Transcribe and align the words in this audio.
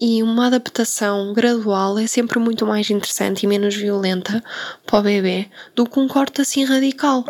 E 0.00 0.22
uma 0.22 0.46
adaptação 0.46 1.32
gradual 1.32 1.98
é 1.98 2.06
sempre 2.06 2.38
muito 2.38 2.64
mais 2.64 2.88
interessante 2.88 3.42
e 3.42 3.46
menos 3.48 3.74
violenta 3.74 4.42
para 4.86 5.00
o 5.00 5.02
bebê 5.02 5.48
do 5.74 5.84
que 5.86 5.98
um 5.98 6.06
corte 6.06 6.40
assim 6.40 6.64
radical. 6.64 7.24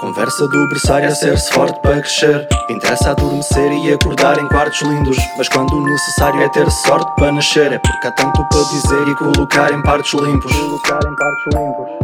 Conversa 0.00 0.48
do 0.48 0.68
berçário 0.68 1.08
a 1.08 1.14
ser-se 1.14 1.52
forte 1.52 1.80
para 1.82 2.00
crescer. 2.00 2.48
Interessa 2.68 3.10
adormecer 3.10 3.70
e 3.70 3.92
acordar 3.92 4.36
em 4.38 4.48
quartos 4.48 4.82
lindos. 4.82 5.16
Mas 5.38 5.48
quando 5.48 5.72
o 5.72 5.84
necessário 5.84 6.42
é 6.42 6.48
ter 6.48 6.68
sorte 6.68 7.14
para 7.14 7.30
nascer. 7.30 7.72
É 7.72 7.78
porque 7.78 8.08
há 8.08 8.12
tanto 8.12 8.44
para 8.48 8.62
dizer 8.64 9.08
e 9.08 9.14
colocar 9.14 9.72
em 9.72 9.80
partes 9.82 10.12
limpos. 10.14 10.52
Colocar 10.52 10.98
em 11.06 11.14
partes 11.14 11.54
limpos 11.54 11.99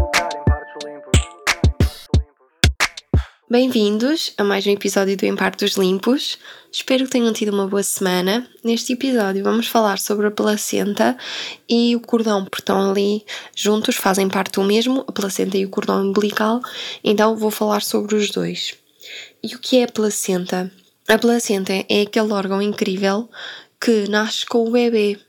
Bem-vindos 3.48 4.32
a 4.36 4.42
mais 4.42 4.66
um 4.66 4.70
episódio 4.70 5.16
do 5.16 5.24
Empartos 5.24 5.76
Limpos. 5.76 6.36
Espero 6.72 7.04
que 7.04 7.12
tenham 7.12 7.32
tido 7.32 7.52
uma 7.52 7.68
boa 7.68 7.82
semana. 7.84 8.44
Neste 8.64 8.94
episódio 8.94 9.44
vamos 9.44 9.68
falar 9.68 10.00
sobre 10.00 10.26
a 10.26 10.32
placenta 10.32 11.16
e 11.68 11.94
o 11.94 12.00
cordão, 12.00 12.42
porque 12.42 12.60
estão 12.60 12.90
ali 12.90 13.24
juntos, 13.54 13.94
fazem 13.94 14.28
parte 14.28 14.54
do 14.54 14.64
mesmo, 14.64 15.04
a 15.06 15.12
placenta 15.12 15.56
e 15.56 15.64
o 15.64 15.70
cordão 15.70 16.02
umbilical, 16.02 16.60
então 17.04 17.36
vou 17.36 17.52
falar 17.52 17.82
sobre 17.82 18.16
os 18.16 18.30
dois. 18.30 18.74
E 19.40 19.54
o 19.54 19.60
que 19.60 19.78
é 19.78 19.84
a 19.84 19.92
placenta? 19.92 20.68
A 21.06 21.16
placenta 21.16 21.72
é 21.88 22.02
aquele 22.02 22.32
órgão 22.32 22.60
incrível 22.60 23.30
que 23.80 24.08
nasce 24.08 24.44
com 24.44 24.66
o 24.66 24.72
bebê. 24.72 25.20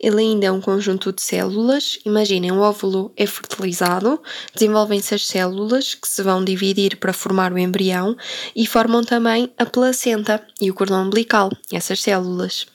Ele 0.00 0.20
ainda 0.20 0.46
é 0.46 0.52
um 0.52 0.60
conjunto 0.60 1.12
de 1.12 1.20
células. 1.20 1.98
Imaginem, 2.04 2.52
o 2.52 2.60
óvulo 2.60 3.12
é 3.16 3.26
fertilizado, 3.26 4.20
desenvolvem-se 4.54 5.14
as 5.14 5.26
células 5.26 5.94
que 5.94 6.06
se 6.06 6.22
vão 6.22 6.44
dividir 6.44 6.96
para 6.96 7.12
formar 7.12 7.52
o 7.52 7.58
embrião 7.58 8.16
e 8.54 8.66
formam 8.66 9.02
também 9.02 9.52
a 9.58 9.66
placenta 9.66 10.44
e 10.60 10.70
o 10.70 10.74
cordão 10.74 11.04
umbilical, 11.04 11.50
essas 11.72 12.00
células. 12.00 12.66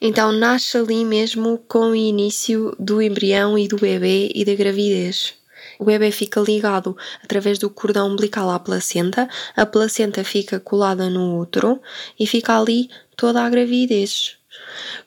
Então 0.00 0.32
nasce 0.32 0.76
ali 0.76 1.04
mesmo 1.04 1.58
com 1.66 1.90
o 1.90 1.94
início 1.94 2.76
do 2.78 3.00
embrião 3.00 3.58
e 3.58 3.66
do 3.66 3.76
bebê 3.76 4.30
e 4.34 4.44
da 4.44 4.54
gravidez. 4.54 5.34
O 5.78 5.84
bebê 5.84 6.10
fica 6.10 6.40
ligado 6.40 6.96
através 7.22 7.58
do 7.58 7.68
cordão 7.68 8.08
umbilical 8.08 8.50
à 8.50 8.58
placenta, 8.58 9.28
a 9.54 9.66
placenta 9.66 10.24
fica 10.24 10.58
colada 10.58 11.10
no 11.10 11.38
útero 11.38 11.80
e 12.18 12.26
fica 12.26 12.58
ali 12.58 12.88
toda 13.16 13.42
a 13.42 13.50
gravidez. 13.50 14.36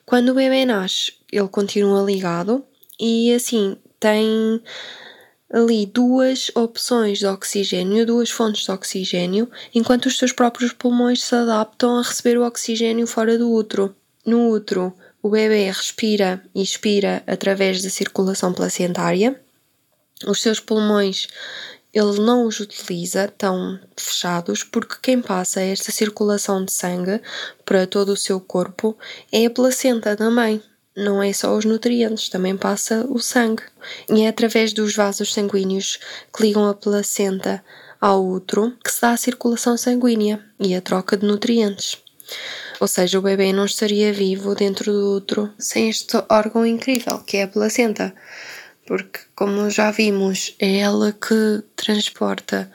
Quando 0.06 0.30
o 0.30 0.34
bebê 0.34 0.64
nasce, 0.64 1.12
ele 1.32 1.48
continua 1.48 2.02
ligado 2.02 2.64
e 2.98 3.32
assim 3.32 3.76
tem 3.98 4.62
ali 5.52 5.84
duas 5.84 6.50
opções 6.54 7.18
de 7.18 7.26
oxigênio, 7.26 8.06
duas 8.06 8.30
fontes 8.30 8.64
de 8.64 8.70
oxigênio, 8.70 9.50
enquanto 9.74 10.06
os 10.06 10.16
seus 10.16 10.32
próprios 10.32 10.72
pulmões 10.72 11.22
se 11.22 11.34
adaptam 11.34 11.96
a 11.96 12.02
receber 12.02 12.38
o 12.38 12.46
oxigênio 12.46 13.06
fora 13.06 13.36
do 13.36 13.50
útero. 13.52 13.94
No 14.24 14.50
útero, 14.50 14.94
o 15.22 15.28
bebê 15.28 15.64
respira 15.66 16.42
e 16.54 16.62
expira 16.62 17.22
através 17.26 17.82
da 17.82 17.90
circulação 17.90 18.52
placentária. 18.52 19.40
Os 20.26 20.40
seus 20.40 20.60
pulmões 20.60 21.26
ele 21.92 22.20
não 22.20 22.46
os 22.46 22.60
utiliza 22.60 23.26
tão 23.36 23.80
fechados 23.96 24.62
porque 24.62 24.94
quem 25.02 25.20
passa 25.20 25.60
esta 25.60 25.90
circulação 25.90 26.64
de 26.64 26.72
sangue 26.72 27.20
para 27.64 27.86
todo 27.86 28.10
o 28.10 28.16
seu 28.16 28.40
corpo 28.40 28.96
é 29.32 29.46
a 29.46 29.50
placenta 29.50 30.14
também 30.14 30.62
não 30.96 31.22
é 31.22 31.32
só 31.32 31.56
os 31.56 31.64
nutrientes, 31.64 32.28
também 32.28 32.56
passa 32.56 33.06
o 33.08 33.18
sangue. 33.18 33.62
E 34.08 34.22
é 34.22 34.28
através 34.28 34.72
dos 34.72 34.94
vasos 34.94 35.32
sanguíneos 35.32 35.98
que 36.34 36.42
ligam 36.42 36.68
a 36.68 36.74
placenta 36.74 37.64
ao 38.00 38.26
útero 38.26 38.76
que 38.84 38.90
se 38.90 39.00
dá 39.00 39.12
a 39.12 39.16
circulação 39.16 39.76
sanguínea 39.76 40.44
e 40.58 40.74
a 40.74 40.80
troca 40.80 41.16
de 41.16 41.26
nutrientes. 41.26 41.98
Ou 42.80 42.88
seja, 42.88 43.18
o 43.18 43.22
bebê 43.22 43.52
não 43.52 43.66
estaria 43.66 44.12
vivo 44.12 44.54
dentro 44.54 44.92
do 44.92 45.16
útero 45.16 45.52
sem 45.58 45.90
este 45.90 46.16
órgão 46.28 46.64
incrível 46.64 47.18
que 47.18 47.36
é 47.36 47.42
a 47.42 47.48
placenta. 47.48 48.14
Porque, 48.86 49.20
como 49.36 49.70
já 49.70 49.90
vimos, 49.90 50.54
é 50.58 50.78
ela 50.78 51.12
que 51.12 51.62
transporta 51.76 52.70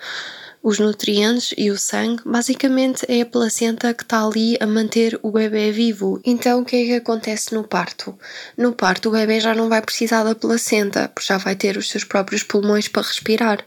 os 0.65 0.79
nutrientes 0.79 1.53
e 1.55 1.69
o 1.69 1.77
sangue, 1.77 2.23
basicamente 2.25 3.05
é 3.07 3.21
a 3.21 3.25
placenta 3.27 3.93
que 3.93 4.01
está 4.01 4.25
ali 4.25 4.57
a 4.59 4.65
manter 4.65 5.19
o 5.21 5.29
bebê 5.29 5.71
vivo. 5.71 6.19
Então 6.25 6.61
o 6.61 6.65
que 6.65 6.75
é 6.75 6.85
que 6.85 6.93
acontece 6.93 7.53
no 7.53 7.63
parto? 7.63 8.17
No 8.57 8.73
parto 8.73 9.09
o 9.09 9.11
bebê 9.11 9.39
já 9.39 9.53
não 9.53 9.69
vai 9.69 9.79
precisar 9.79 10.23
da 10.23 10.33
placenta, 10.33 11.07
porque 11.07 11.27
já 11.27 11.37
vai 11.37 11.55
ter 11.55 11.77
os 11.77 11.87
seus 11.87 12.03
próprios 12.03 12.41
pulmões 12.41 12.87
para 12.87 13.03
respirar. 13.03 13.63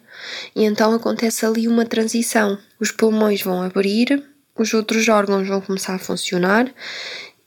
E 0.56 0.64
então 0.64 0.92
acontece 0.92 1.46
ali 1.46 1.68
uma 1.68 1.86
transição. 1.86 2.58
Os 2.80 2.90
pulmões 2.90 3.42
vão 3.42 3.62
abrir, 3.62 4.20
os 4.56 4.74
outros 4.74 5.08
órgãos 5.08 5.46
vão 5.46 5.60
começar 5.60 5.94
a 5.94 6.00
funcionar 6.00 6.68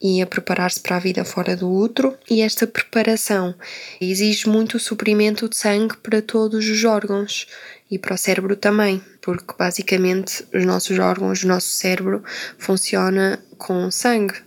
e 0.02 0.22
a 0.22 0.26
preparar-se 0.26 0.80
para 0.80 0.96
a 0.96 1.00
vida 1.00 1.26
fora 1.26 1.58
do 1.58 1.70
útero, 1.70 2.18
e 2.30 2.42
esta 2.42 2.66
preparação 2.66 3.54
exige 4.00 4.48
muito 4.48 4.80
suprimento 4.80 5.50
de 5.50 5.58
sangue 5.58 5.98
para 5.98 6.22
todos 6.22 6.68
os 6.70 6.84
órgãos 6.86 7.48
e 7.92 8.00
para 8.00 8.16
o 8.16 8.18
cérebro 8.18 8.56
também, 8.56 9.04
porque 9.22 9.54
basicamente 9.58 10.46
os 10.54 10.66
nossos 10.66 10.98
órgãos, 11.00 11.44
o 11.44 11.48
nosso 11.48 11.70
cérebro 11.70 12.24
funciona 12.58 13.40
com 13.58 13.92
sangue. 13.92 14.42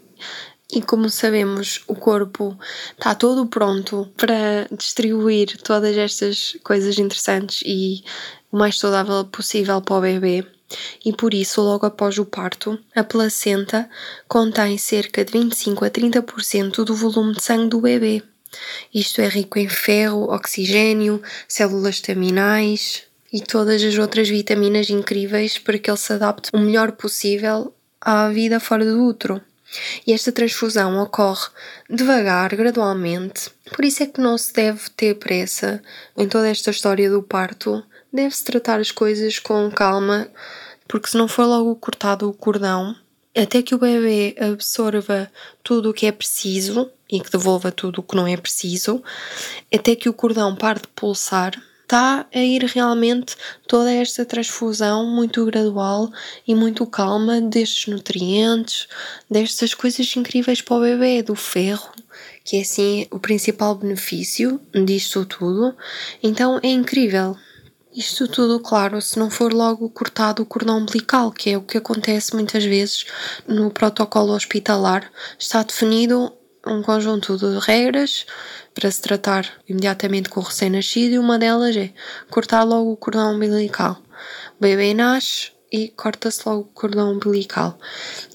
E 0.73 0.83
como 0.83 1.09
sabemos, 1.09 1.83
o 1.87 1.95
corpo 1.95 2.59
está 2.93 3.15
todo 3.15 3.47
pronto 3.47 4.11
para 4.17 4.67
distribuir 4.77 5.57
todas 5.63 5.97
estas 5.97 6.57
coisas 6.65 6.99
interessantes 6.99 7.63
e 7.65 8.03
o 8.51 8.57
mais 8.57 8.79
saudável 8.79 9.25
possível 9.25 9.81
para 9.81 9.97
o 9.97 10.01
bebê. 10.01 10.45
E 11.05 11.13
por 11.13 11.35
isso, 11.35 11.61
logo 11.61 11.87
após 11.87 12.19
o 12.19 12.25
parto, 12.25 12.79
a 12.95 13.05
placenta 13.05 13.89
contém 14.27 14.77
cerca 14.79 15.25
de 15.25 15.33
25 15.33 15.85
a 15.85 15.91
30% 15.91 16.85
do 16.85 16.97
volume 16.97 17.35
de 17.35 17.43
sangue 17.43 17.69
do 17.69 17.81
bebê. 17.81 18.23
Isto 18.93 19.21
é 19.21 19.29
rico 19.29 19.59
em 19.59 19.69
ferro, 19.69 20.33
oxigênio, 20.33 21.23
células 21.47 21.97
staminais, 21.97 23.03
e 23.35 23.41
todas 23.41 23.83
as 23.83 23.99
outras 23.99 24.29
vitaminas 24.29 24.89
incríveis 24.89 25.59
para 25.59 25.77
que 25.77 25.91
ele 25.91 25.99
se 25.99 26.13
adapte 26.13 26.51
o 26.55 26.59
melhor 26.61 26.93
possível 26.93 27.75
à 28.01 28.29
vida 28.29 28.61
fora 28.61 28.85
do 28.85 29.05
útero. 29.05 29.43
E 30.07 30.13
esta 30.13 30.31
transfusão 30.31 31.03
ocorre 31.03 31.49
devagar, 31.91 32.55
gradualmente, 32.55 33.51
por 33.75 33.85
isso 33.85 34.05
é 34.05 34.07
que 34.07 34.21
não 34.21 34.39
se 34.39 34.53
deve 34.53 34.89
ter 34.91 35.17
pressa 35.17 35.83
em 36.17 36.29
toda 36.29 36.49
esta 36.49 36.71
história 36.71 37.11
do 37.11 37.25
parto. 37.25 37.83
Deve-se 38.13 38.45
tratar 38.45 38.79
as 38.79 38.93
coisas 38.93 39.41
com 39.41 39.69
calma, 39.69 40.29
porque 40.87 41.09
se 41.09 41.17
não 41.17 41.27
for 41.27 41.45
logo 41.45 41.75
cortado 41.75 42.31
o 42.31 42.33
cordão, 42.33 42.95
até 43.37 43.63
que 43.63 43.75
o 43.75 43.79
bebê 43.79 44.37
absorva 44.39 45.29
tudo 45.61 45.91
o 45.91 45.93
que 45.93 46.07
é 46.07 46.13
preciso 46.13 46.89
e 47.11 47.19
que 47.19 47.33
devolva 47.33 47.73
tudo 47.73 47.99
o 47.99 48.03
que 48.05 48.15
não 48.15 48.29
é 48.29 48.37
preciso, 48.37 49.03
até 49.75 49.97
que 49.97 50.09
o 50.09 50.15
cordão 50.15 50.55
pare 50.55 50.83
de 50.83 50.89
pulsar, 50.95 51.61
está 51.95 52.27
a 52.35 52.39
ir 52.41 52.65
realmente 52.65 53.37
toda 53.69 53.89
esta 53.89 54.25
transfusão 54.25 55.07
muito 55.07 55.47
gradual 55.47 56.11
e 56.45 56.53
muito 56.53 56.85
calma 56.87 57.41
destes 57.41 57.87
nutrientes, 57.87 58.89
destas 59.31 59.75
coisas 59.75 60.17
incríveis 60.17 60.61
para 60.61 60.77
o 60.77 60.81
bebê, 60.81 61.23
do 61.23 61.37
ferro, 61.37 61.93
que 62.43 62.57
é 62.57 62.63
assim 62.63 63.07
o 63.13 63.21
principal 63.21 63.77
benefício 63.77 64.61
disto 64.85 65.25
tudo. 65.25 65.73
Então 66.21 66.59
é 66.65 66.69
incrível. 66.69 67.37
Isto 67.95 68.27
tudo, 68.27 68.59
claro, 68.59 69.01
se 69.01 69.17
não 69.17 69.31
for 69.31 69.53
logo 69.53 69.89
cortado 69.89 70.43
o 70.43 70.47
cordão 70.47 70.79
umbilical, 70.79 71.31
que 71.31 71.51
é 71.51 71.57
o 71.57 71.63
que 71.63 71.79
acontece 71.79 72.35
muitas 72.35 72.65
vezes 72.65 73.07
no 73.47 73.71
protocolo 73.71 74.33
hospitalar, 74.33 75.09
está 75.39 75.63
definido 75.63 76.33
um 76.67 76.83
conjunto 76.83 77.37
de 77.37 77.59
regras 77.59 78.27
para 78.75 78.91
se 78.91 79.01
tratar 79.01 79.49
imediatamente 79.69 80.29
com 80.29 80.41
o 80.41 80.43
recém-nascido 80.43 81.15
e 81.15 81.19
uma 81.19 81.39
delas 81.39 81.77
é 81.77 81.93
cortar 82.31 82.65
logo 82.65 82.93
o 82.93 82.97
cordão 82.97 83.35
umbilical. 83.35 84.03
O 84.59 84.63
bebê 84.63 84.95
nasce 84.95 85.55
e 85.75 85.89
corta-se 85.89 86.49
logo 86.49 86.61
o 86.61 86.65
cordão 86.67 87.13
umbilical. 87.13 87.77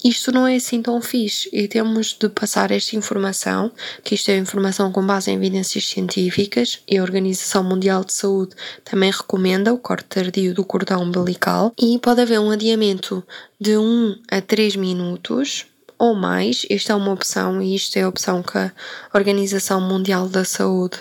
Isto 0.04 0.30
não 0.30 0.46
é 0.46 0.56
assim 0.56 0.82
tão 0.82 1.00
fixe 1.00 1.48
e 1.50 1.66
temos 1.66 2.14
de 2.18 2.28
passar 2.28 2.70
esta 2.70 2.96
informação, 2.96 3.72
que 4.04 4.14
isto 4.14 4.30
é 4.30 4.36
informação 4.36 4.92
com 4.92 5.06
base 5.06 5.30
em 5.30 5.36
evidências 5.36 5.88
científicas 5.88 6.82
e 6.86 6.98
a 6.98 7.02
Organização 7.02 7.64
Mundial 7.64 8.04
de 8.04 8.12
Saúde 8.12 8.54
também 8.84 9.10
recomenda 9.10 9.72
o 9.72 9.78
corte 9.78 10.04
tardio 10.04 10.52
do 10.52 10.66
cordão 10.66 11.02
umbilical 11.02 11.72
e 11.80 11.98
pode 11.98 12.20
haver 12.20 12.38
um 12.38 12.50
adiamento 12.50 13.24
de 13.58 13.78
1 13.78 14.16
a 14.30 14.42
3 14.42 14.76
minutos 14.76 15.69
ou 16.00 16.14
mais. 16.14 16.66
Esta 16.70 16.94
é 16.94 16.96
uma 16.96 17.12
opção 17.12 17.60
e 17.60 17.76
isto 17.76 17.96
é 17.98 18.02
a 18.02 18.08
opção 18.08 18.42
que 18.42 18.56
a 18.56 18.72
Organização 19.12 19.82
Mundial 19.82 20.28
da 20.28 20.46
Saúde 20.46 20.98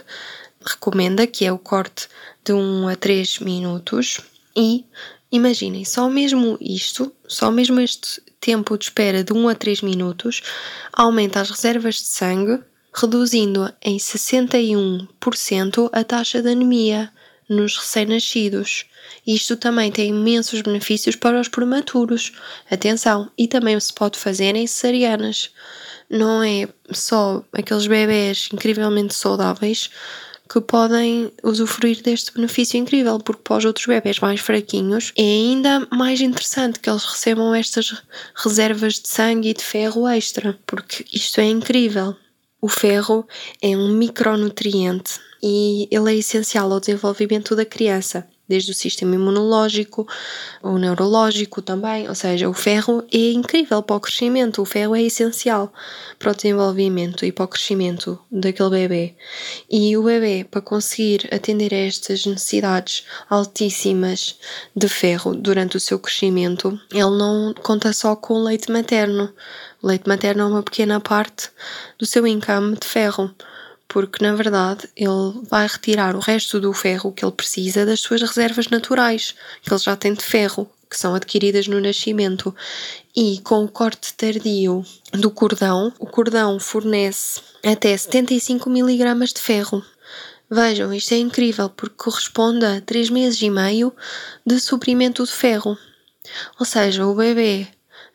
recomenda, 0.63 1.25
que 1.25 1.45
é 1.45 1.53
o 1.53 1.57
corte 1.57 2.09
de 2.43 2.51
1 2.51 2.89
a 2.89 2.95
3 2.97 3.39
minutos. 3.39 4.19
E 4.55 4.85
imaginem, 5.31 5.85
só 5.85 6.09
mesmo 6.09 6.57
isto, 6.59 7.11
só 7.25 7.49
mesmo 7.49 7.79
este 7.79 8.21
tempo 8.41 8.77
de 8.77 8.83
espera 8.85 9.23
de 9.23 9.31
1 9.31 9.47
a 9.47 9.55
3 9.55 9.81
minutos, 9.81 10.41
aumenta 10.91 11.39
as 11.39 11.49
reservas 11.49 11.95
de 11.95 12.07
sangue, 12.07 12.61
reduzindo 12.93 13.73
em 13.81 13.97
61% 13.97 15.89
a 15.93 16.03
taxa 16.03 16.41
de 16.41 16.49
anemia 16.49 17.09
nos 17.49 17.77
recém-nascidos. 17.77 18.85
Isto 19.25 19.57
também 19.57 19.91
tem 19.91 20.09
imensos 20.09 20.61
benefícios 20.61 21.15
para 21.15 21.41
os 21.41 21.47
prematuros. 21.47 22.31
Atenção, 22.69 23.29
e 23.37 23.47
também 23.47 23.79
se 23.79 23.91
pode 23.91 24.17
fazer 24.19 24.55
em 24.55 24.67
cesarianas. 24.67 25.51
Não 26.09 26.43
é 26.43 26.67
só 26.91 27.43
aqueles 27.51 27.87
bebés 27.87 28.49
incrivelmente 28.53 29.13
saudáveis 29.13 29.89
que 30.51 30.59
podem 30.59 31.31
usufruir 31.43 32.01
deste 32.01 32.33
benefício 32.33 32.77
incrível, 32.77 33.19
porque 33.19 33.43
para 33.43 33.57
os 33.57 33.65
outros 33.65 33.85
bebés 33.85 34.19
mais 34.19 34.39
fraquinhos 34.39 35.13
é 35.15 35.21
ainda 35.21 35.87
mais 35.91 36.21
interessante 36.21 36.79
que 36.79 36.89
eles 36.89 37.05
recebam 37.05 37.53
estas 37.53 38.01
reservas 38.35 38.95
de 38.95 39.07
sangue 39.07 39.49
e 39.49 39.53
de 39.53 39.63
ferro 39.63 40.07
extra, 40.07 40.57
porque 40.65 41.05
isto 41.13 41.39
é 41.39 41.45
incrível. 41.45 42.15
O 42.61 42.67
ferro 42.67 43.25
é 43.61 43.69
um 43.77 43.87
micronutriente 43.89 45.19
e 45.41 45.87
ele 45.89 46.11
é 46.11 46.15
essencial 46.17 46.71
ao 46.71 46.79
desenvolvimento 46.79 47.55
da 47.55 47.65
criança 47.65 48.27
desde 48.49 48.71
o 48.71 48.73
sistema 48.73 49.13
imunológico, 49.13 50.07
o 50.63 50.77
neurológico 50.79 51.61
também, 51.61 52.09
ou 52.09 52.15
seja, 52.15 52.49
o 52.49 52.53
ferro 52.53 53.03
é 53.13 53.31
incrível 53.31 53.83
para 53.83 53.95
o 53.95 53.99
crescimento, 53.99 54.61
o 54.61 54.65
ferro 54.65 54.95
é 54.95 55.03
essencial 55.03 55.71
para 56.17 56.31
o 56.31 56.35
desenvolvimento 56.35 57.23
e 57.23 57.31
para 57.31 57.45
o 57.45 57.47
crescimento 57.47 58.19
daquele 58.31 58.71
bebê. 58.71 59.15
E 59.69 59.95
o 59.95 60.03
bebê, 60.03 60.43
para 60.49 60.61
conseguir 60.61 61.29
atender 61.31 61.73
a 61.73 61.77
estas 61.77 62.25
necessidades 62.25 63.05
altíssimas 63.29 64.39
de 64.75 64.89
ferro 64.89 65.35
durante 65.35 65.77
o 65.77 65.79
seu 65.79 65.99
crescimento, 65.99 66.79
ele 66.91 67.17
não 67.17 67.53
conta 67.61 67.93
só 67.93 68.15
com 68.15 68.33
o 68.33 68.43
leite 68.43 68.71
materno. 68.71 69.31
O 69.81 69.87
leite 69.87 70.07
materno 70.07 70.41
é 70.41 70.45
uma 70.47 70.63
pequena 70.63 70.99
parte 70.99 71.49
do 71.99 72.05
seu 72.05 72.25
income 72.25 72.75
de 72.75 72.87
ferro 72.87 73.33
porque 73.89 74.23
na 74.23 74.35
verdade 74.35 74.87
ele 74.95 75.41
vai 75.49 75.67
retirar 75.67 76.15
o 76.15 76.19
resto 76.19 76.59
do 76.59 76.71
ferro 76.71 77.11
que 77.11 77.25
ele 77.25 77.33
precisa 77.33 77.85
das 77.85 77.99
suas 77.99 78.21
reservas 78.21 78.69
naturais, 78.69 79.35
que 79.63 79.73
ele 79.73 79.81
já 79.81 79.95
tem 79.97 80.13
de 80.13 80.23
ferro, 80.23 80.69
que 80.87 80.97
são 80.97 81.15
adquiridas 81.15 81.67
no 81.67 81.81
nascimento. 81.81 82.55
E 83.15 83.39
com 83.39 83.65
o 83.65 83.67
corte 83.67 84.13
tardio 84.13 84.85
do 85.11 85.31
cordão, 85.31 85.91
o 85.99 86.05
cordão 86.05 86.59
fornece 86.59 87.41
até 87.65 87.97
75 87.97 88.69
mg 88.69 89.33
de 89.33 89.41
ferro. 89.41 89.83
Vejam, 90.49 90.93
isto 90.93 91.13
é 91.13 91.17
incrível 91.17 91.69
porque 91.69 91.95
corresponde 91.95 92.65
a 92.65 92.81
3 92.81 93.09
meses 93.09 93.41
e 93.41 93.49
meio 93.49 93.91
de 94.45 94.59
suprimento 94.59 95.23
de 95.25 95.31
ferro. 95.31 95.77
Ou 96.59 96.65
seja, 96.65 97.05
o 97.07 97.15
bebê 97.15 97.67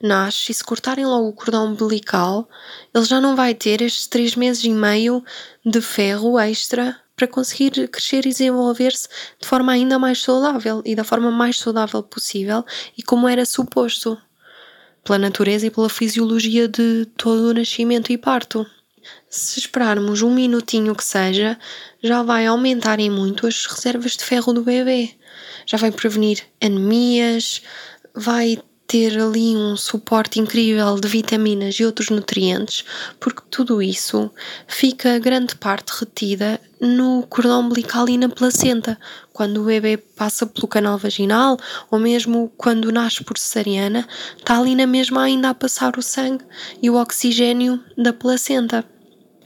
nasce 0.03 0.53
e 0.53 0.55
se 0.55 0.65
cortarem 0.65 1.07
logo 1.07 1.29
o 1.29 1.33
cordão 1.33 1.67
umbilical, 1.67 2.49
ele 2.95 3.05
já 3.05 3.21
não 3.21 3.37
vai 3.37 3.55
ter 3.55 3.83
estes 3.83 4.07
três 4.07 4.35
meses 4.37 4.65
e 4.65 4.71
meio 4.71 5.25
de 5.65 5.81
ferro 5.81 6.39
extra 6.39 7.01
para 7.17 7.29
conseguir 7.29 7.89
crescer 7.89 8.27
e 8.27 8.31
desenvolver-se 8.31 9.09
de 9.41 9.47
forma 9.47 9.73
ainda 9.73 9.99
mais 9.99 10.21
saudável 10.21 10.83
e 10.85 10.95
da 10.95 11.05
forma 11.05 11.31
mais 11.31 11.59
saudável 11.59 12.03
possível 12.03 12.65
e 12.99 13.03
como 13.03 13.29
era 13.29 13.45
suposto 13.45 14.19
pela 15.05 15.19
natureza 15.19 15.67
e 15.67 15.71
pela 15.71 15.89
fisiologia 15.89 16.67
de 16.67 17.07
todo 17.17 17.51
o 17.51 17.55
nascimento 17.55 18.11
e 18.11 18.19
parto. 18.19 18.67
Se 19.29 19.59
esperarmos 19.59 20.23
um 20.23 20.35
minutinho 20.35 20.95
que 20.95 21.05
seja, 21.05 21.59
já 22.03 22.23
vai 22.23 22.47
aumentar 22.47 22.99
em 22.99 23.11
muito 23.11 23.47
as 23.47 23.67
reservas 23.67 24.17
de 24.17 24.25
ferro 24.25 24.53
do 24.53 24.63
bebê. 24.63 25.11
Já 25.67 25.77
vai 25.77 25.93
prevenir 25.93 26.43
anemias, 26.61 27.61
vai 28.15 28.59
ter 28.95 29.21
ali 29.21 29.57
um 29.57 29.77
suporte 29.77 30.39
incrível 30.39 30.95
de 30.95 31.09
vitaminas 31.09 31.75
e 31.75 31.85
outros 31.85 32.11
nutrientes, 32.11 32.85
porque 33.19 33.43
tudo 33.51 33.83
isso 33.83 34.31
fica 34.69 35.19
grande 35.19 35.57
parte 35.57 35.91
retida 35.99 36.61
no 36.81 37.27
cordão 37.29 37.63
umbilical 37.63 38.09
e 38.09 38.17
na 38.17 38.29
placenta, 38.29 38.97
quando 39.33 39.61
o 39.61 39.65
bebê 39.65 39.97
passa 39.97 40.47
pelo 40.47 40.69
canal 40.69 40.97
vaginal 40.97 41.59
ou 41.91 41.99
mesmo 41.99 42.53
quando 42.57 42.93
nasce 42.93 43.25
por 43.25 43.37
cesariana, 43.37 44.07
está 44.39 44.61
ali 44.61 44.77
na 44.77 44.87
mesma 44.87 45.25
ainda 45.25 45.49
a 45.49 45.55
passar 45.55 45.99
o 45.99 46.03
sangue 46.03 46.45
e 46.81 46.89
o 46.89 46.95
oxigênio 46.95 47.83
da 47.99 48.13
placenta 48.13 48.85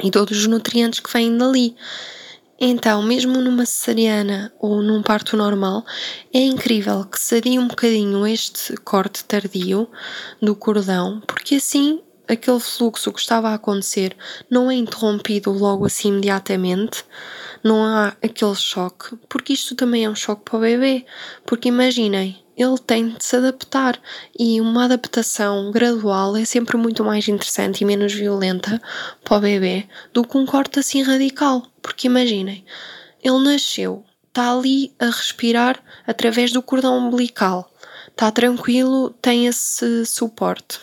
e 0.05 0.11
todos 0.11 0.41
os 0.41 0.47
nutrientes 0.47 1.00
que 1.00 1.11
vêm 1.11 1.35
dali. 1.39 1.75
Então, 2.60 3.02
mesmo 3.02 3.40
numa 3.40 3.64
cesariana 3.64 4.52
ou 4.58 4.82
num 4.82 5.00
parto 5.00 5.37
normal, 5.37 5.84
é 6.34 6.40
incrível 6.40 7.05
que 7.05 7.20
se 7.20 7.37
adie 7.37 7.58
um 7.58 7.69
bocadinho 7.69 8.26
este 8.26 8.76
corte 8.78 9.22
tardio 9.25 9.88
do 10.43 10.56
cordão, 10.56 11.22
porque 11.26 11.55
assim 11.55 12.00
aquele 12.26 12.60
fluxo 12.60 13.12
que 13.12 13.20
estava 13.20 13.50
a 13.50 13.55
acontecer 13.55 14.14
não 14.50 14.70
é 14.70 14.75
interrompido 14.75 15.50
logo 15.50 15.87
assim 15.87 16.08
imediatamente, 16.08 17.05
não 17.62 17.84
há 17.84 18.08
aquele 18.22 18.55
choque, 18.55 19.16
porque 19.28 19.52
isto 19.52 19.75
também 19.75 20.04
é 20.04 20.11
um 20.11 20.14
choque 20.14 20.43
para 20.44 20.58
o 20.58 20.61
bebê. 20.61 21.04
Porque 21.44 21.69
imaginem, 21.69 22.43
ele 22.56 22.78
tem 22.78 23.11
de 23.11 23.25
se 23.25 23.37
adaptar 23.37 24.00
e 24.38 24.61
uma 24.61 24.84
adaptação 24.84 25.70
gradual 25.70 26.37
é 26.37 26.44
sempre 26.44 26.76
muito 26.76 27.04
mais 27.04 27.28
interessante 27.28 27.81
e 27.81 27.84
menos 27.84 28.12
violenta 28.12 28.81
para 29.25 29.37
o 29.37 29.40
bebê 29.40 29.87
do 30.12 30.25
que 30.25 30.37
um 30.37 30.44
corte 30.44 30.81
assim 30.81 31.02
radical. 31.02 31.62
Porque 31.82 32.06
imaginem, 32.06 32.64
ele 33.22 33.38
nasceu, 33.38 34.04
está 34.28 34.52
ali 34.52 34.92
a 34.98 35.06
respirar 35.06 35.82
através 36.06 36.52
do 36.52 36.62
cordão 36.62 36.98
umbilical, 36.98 37.70
está 38.08 38.30
tranquilo, 38.30 39.10
tem 39.22 39.46
esse 39.46 40.04
suporte. 40.06 40.80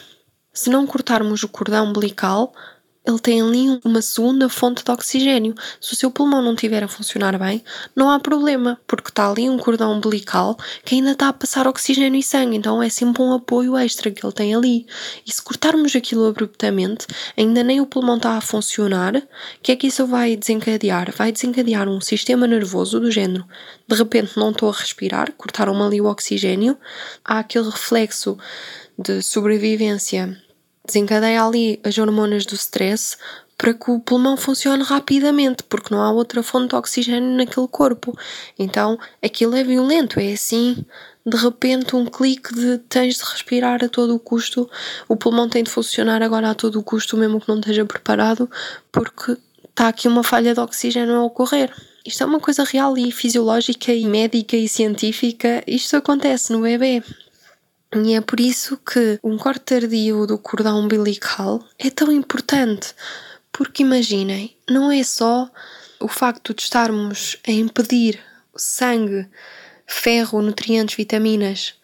Se 0.53 0.69
não 0.69 0.88
cortarmos 0.88 1.44
o 1.44 1.50
cordão 1.50 1.88
umbilical, 1.88 2.53
ele 3.06 3.19
tem 3.19 3.42
ali 3.42 3.80
uma 3.84 4.02
segunda 4.02 4.50
fonte 4.50 4.84
de 4.84 4.92
oxigênio. 4.92 5.54
Se 5.80 5.94
o 5.94 5.96
seu 5.96 6.10
pulmão 6.10 6.42
não 6.42 6.54
estiver 6.54 6.84
a 6.84 6.88
funcionar 6.88 7.38
bem, 7.38 7.63
não 7.96 8.10
há 8.10 8.19
problema, 8.19 8.80
porque 8.88 9.10
está 9.10 9.30
ali 9.30 9.48
um 9.48 9.57
cordão 9.57 9.94
umbilical 9.94 10.57
que 10.84 10.96
ainda 10.96 11.12
está 11.12 11.30
a 11.30 11.34
passar 11.34 11.68
oxigênio 11.68 12.19
e 12.19 12.24
sangue, 12.24 12.57
então 12.57 12.81
é 12.81 12.90
sempre 12.90 13.22
um 13.22 13.34
apoio 13.34 13.78
extra 13.78 14.10
que 14.10 14.25
ele 14.25 14.34
tem 14.34 14.56
ali. 14.56 14.88
E 15.25 15.31
se 15.31 15.42
cortarmos 15.42 15.96
aquilo 15.96 16.25
abruptamente, 16.25 17.06
ainda 17.38 17.63
nem 17.63 17.80
o 17.80 17.86
pulmão 17.86 18.18
está 18.18 18.31
a 18.38 18.42
funcionar, 18.42 19.16
o 19.16 19.22
que 19.62 19.72
é 19.72 19.75
que 19.75 19.88
isso 19.88 20.07
vai 20.07 20.36
desencadear? 20.36 21.13
Vai 21.16 21.31
desencadear 21.31 21.88
um 21.88 22.02
sistema 22.02 22.48
nervoso 22.48 23.00
do 23.00 23.12
género. 23.12 23.46
De 23.88 23.96
repente 23.96 24.38
não 24.38 24.50
estou 24.50 24.69
a 24.69 24.74
respirar, 24.74 25.31
cortaram-me 25.34 25.81
ali 25.84 26.02
o 26.02 26.06
oxigênio, 26.06 26.78
há 27.24 27.40
aquele 27.40 27.69
reflexo 27.69 28.38
de 28.98 29.22
sobrevivência 29.22 30.42
desencadeia 30.86 31.44
ali 31.44 31.80
as 31.84 31.98
hormonas 31.98 32.46
do 32.46 32.56
stress 32.56 33.18
para 33.58 33.74
que 33.74 33.90
o 33.90 34.00
pulmão 34.00 34.36
funcione 34.36 34.84
rapidamente, 34.84 35.64
porque 35.64 35.94
não 35.94 36.02
há 36.02 36.12
outra 36.12 36.44
fonte 36.44 36.70
de 36.70 36.76
oxigênio 36.76 37.38
naquele 37.38 37.68
corpo. 37.68 38.18
Então 38.60 39.00
aquilo 39.24 39.56
é 39.56 39.64
violento, 39.64 40.20
é 40.20 40.34
assim, 40.34 40.86
de 41.26 41.38
repente, 41.38 41.96
um 41.96 42.06
clique 42.06 42.54
de 42.54 42.78
tens 42.78 43.16
de 43.16 43.24
respirar 43.24 43.83
a 43.83 43.90
todo 43.90 44.14
o 44.14 44.19
custo, 44.19 44.69
o 45.07 45.16
pulmão 45.16 45.50
tem 45.50 45.64
de 45.64 45.71
funcionar 45.71 46.21
agora 46.21 46.52
a 46.52 46.54
todo 46.54 46.80
o 46.80 46.83
custo, 46.83 47.18
mesmo 47.18 47.42
que 47.42 47.50
não 47.50 47.59
esteja 47.59 47.83
preparado, 47.83 48.48
porque 48.92 49.36
está 49.68 49.88
aqui 49.88 50.07
uma 50.07 50.24
falha 50.24 50.54
de 50.54 50.59
oxigênio 50.59 51.16
a 51.16 51.24
ocorrer. 51.24 51.74
Isto 52.06 52.21
é 52.21 52.26
uma 52.28 52.40
coisa 52.40 52.64
real 52.64 52.95
e 52.95 53.12
fisiológica 53.12 53.92
e 53.92 54.06
médica 54.06 54.56
e 54.56 54.69
científica. 54.69 55.64
Isto 55.66 55.98
acontece 55.98 56.54
no 56.54 56.62
bebê. 56.62 57.02
E 58.04 58.14
é 58.14 58.19
por 58.19 58.40
isso 58.40 58.78
que 58.78 59.19
um 59.23 59.37
corte 59.37 59.61
tardio 59.61 60.28
do 60.28 60.37
cordão 60.37 60.81
umbilical 60.81 61.64
é 61.80 61.90
tão 61.90 62.11
importante. 62.11 62.94
Porque 63.52 63.83
imaginem, 63.83 64.54
não 64.69 64.92
é 64.92 65.02
só 65.02 65.49
o 65.99 66.07
facto 66.09 66.54
de 66.54 66.64
estarmos 66.64 67.37
a 67.47 67.52
impedir 67.52 68.19
sangue, 68.56 69.28
ferro, 69.87 70.42
nutrientes, 70.42 70.95
vitaminas 70.95 71.75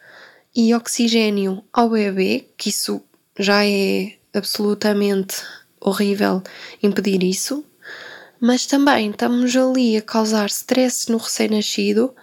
e 0.53 0.74
oxigênio 0.74 1.63
ao 1.72 1.89
bebê, 1.89 2.50
que 2.58 2.70
isso 2.70 3.01
já 3.39 3.65
é 3.65 4.18
absolutamente 4.34 5.41
horrível 5.80 6.44
impedir 6.84 7.24
isso, 7.24 7.65
mas 8.39 8.65
também 8.65 9.12
estamos 9.12 9.56
ali 9.56 9.96
a 9.96 10.01
causar 10.01 10.48
stress 10.48 11.10
no 11.10 11.18
recém-nascido 11.18 12.13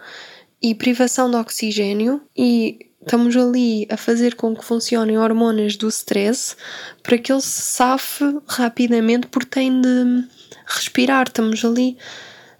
e 0.61 0.75
privação 0.75 1.29
de 1.31 1.37
oxigênio 1.37 2.21
e 2.37 2.88
estamos 3.01 3.35
ali 3.35 3.87
a 3.89 3.97
fazer 3.97 4.35
com 4.35 4.55
que 4.55 4.63
funcionem 4.63 5.17
hormonas 5.17 5.75
do 5.75 5.87
stress 5.87 6.55
para 7.01 7.17
que 7.17 7.31
ele 7.31 7.41
se 7.41 7.61
safe 7.61 8.23
rapidamente 8.47 9.27
porque 9.27 9.49
tem 9.49 9.81
de 9.81 10.23
respirar. 10.65 11.27
Estamos 11.27 11.63
ali 11.63 11.97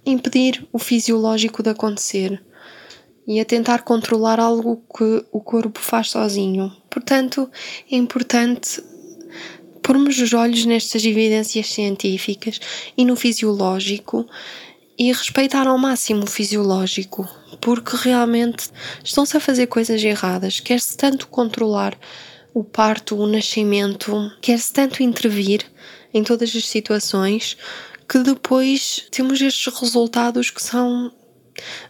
a 0.06 0.10
impedir 0.10 0.68
o 0.72 0.80
fisiológico 0.80 1.62
de 1.62 1.70
acontecer 1.70 2.42
e 3.28 3.40
a 3.40 3.46
tentar 3.46 3.84
controlar 3.84 4.40
algo 4.40 4.84
que 4.98 5.24
o 5.32 5.40
corpo 5.40 5.80
faz 5.80 6.10
sozinho. 6.10 6.72
Portanto, 6.90 7.50
é 7.92 7.96
importante 7.96 8.82
pormos 9.84 10.20
os 10.20 10.34
olhos 10.34 10.66
nestas 10.66 11.04
evidências 11.06 11.68
científicas 11.68 12.60
e 12.98 13.06
no 13.06 13.16
fisiológico 13.16 14.28
e 15.00 15.14
respeitar 15.14 15.66
ao 15.66 15.78
máximo 15.78 16.26
o 16.26 16.28
fisiológico, 16.28 17.26
porque 17.62 17.96
realmente 17.96 18.70
estão-se 19.02 19.38
a 19.38 19.40
fazer 19.40 19.68
coisas 19.68 20.04
erradas. 20.04 20.60
Quer-se 20.60 20.98
tanto 20.98 21.30
controlar 21.30 21.98
o 22.54 22.66
parto, 22.66 23.16
o 23.16 23.26
nascimento, 23.26 24.30
quer-se 24.42 24.74
tanto 24.74 25.02
intervir 25.02 25.66
em 26.14 26.22
todas 26.22 26.54
as 26.54 26.68
situações 26.68 27.56
que 28.10 28.20
depois 28.20 29.08
temos 29.10 29.40
estes 29.40 29.74
resultados 29.74 30.50
que 30.50 30.62
são 30.62 31.14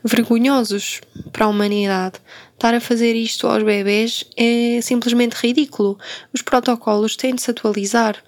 vergonhosos 0.03 1.01
para 1.31 1.45
a 1.45 1.49
humanidade. 1.49 2.19
Estar 2.53 2.75
a 2.75 2.81
fazer 2.81 3.15
isto 3.15 3.47
aos 3.47 3.63
bebês 3.63 4.23
é 4.37 4.81
simplesmente 4.83 5.33
ridículo. 5.33 5.97
Os 6.31 6.43
protocolos 6.43 7.15
têm 7.15 7.33
de 7.33 7.41
se 7.41 7.49
atualizar, 7.49 8.21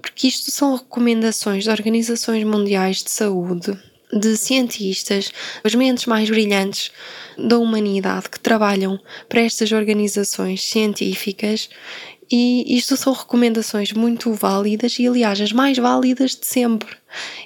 porque 0.00 0.28
isto 0.28 0.50
são 0.50 0.76
recomendações 0.76 1.64
de 1.64 1.70
organizações 1.70 2.44
mundiais 2.44 3.02
de 3.02 3.10
saúde, 3.10 3.76
de 4.12 4.36
cientistas, 4.36 5.32
as 5.62 5.74
mentes 5.74 6.06
mais 6.06 6.28
brilhantes 6.30 6.90
da 7.36 7.58
humanidade 7.58 8.28
que 8.28 8.38
trabalham 8.38 9.00
para 9.28 9.40
estas 9.40 9.72
organizações 9.72 10.62
científicas 10.62 11.68
e 12.30 12.76
isto 12.76 12.96
são 12.96 13.12
recomendações 13.12 13.92
muito 13.92 14.32
válidas 14.32 14.98
e, 14.98 15.06
aliás, 15.06 15.40
as 15.40 15.52
mais 15.52 15.76
válidas 15.76 16.32
de 16.32 16.46
sempre. 16.46 16.96